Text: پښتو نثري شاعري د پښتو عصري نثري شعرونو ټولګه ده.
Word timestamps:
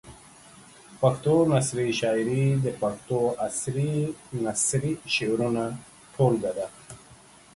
پښتو 0.99 1.33
نثري 1.53 1.89
شاعري 1.99 2.45
د 2.63 2.65
پښتو 2.81 3.19
عصري 3.47 3.95
نثري 4.45 4.93
شعرونو 5.13 5.65
ټولګه 6.13 6.51
ده. 6.57 6.67